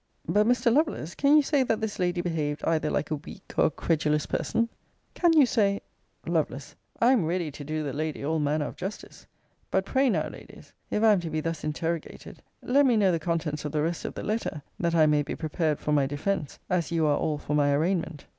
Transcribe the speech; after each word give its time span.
But, 0.27 0.47
Mr. 0.47 0.73
Lovelace, 0.73 1.13
can 1.13 1.35
you 1.35 1.43
say 1.43 1.61
that 1.61 1.79
this 1.79 1.99
lady 1.99 2.21
behaved 2.21 2.63
either 2.65 2.89
like 2.89 3.11
a 3.11 3.17
weak, 3.17 3.53
or 3.55 3.65
a 3.67 3.69
credulous 3.69 4.25
person? 4.25 4.67
Can 5.13 5.33
you 5.33 5.45
say 5.45 5.81
Lovel. 6.25 6.57
I 6.99 7.11
am 7.11 7.23
ready 7.25 7.51
to 7.51 7.63
do 7.63 7.83
the 7.83 7.93
lady 7.93 8.25
all 8.25 8.39
manner 8.39 8.65
of 8.65 8.75
justice. 8.77 9.27
But, 9.69 9.85
pray 9.85 10.09
now, 10.09 10.27
Ladies, 10.27 10.73
if 10.89 11.03
I 11.03 11.11
am 11.13 11.19
to 11.19 11.29
be 11.29 11.39
thus 11.39 11.63
interrogated, 11.63 12.41
let 12.63 12.87
me 12.87 12.97
know 12.97 13.11
the 13.11 13.19
contents 13.19 13.63
of 13.63 13.71
the 13.73 13.83
rest 13.83 14.03
of 14.03 14.15
the 14.15 14.23
letter, 14.23 14.63
that 14.79 14.95
I 14.95 15.05
may 15.05 15.21
be 15.21 15.35
prepared 15.35 15.77
for 15.77 15.91
my 15.91 16.07
defence, 16.07 16.57
as 16.67 16.91
you 16.91 17.05
are 17.05 17.17
all 17.17 17.37
for 17.37 17.53
my 17.53 17.71
arraignment. 17.71 18.25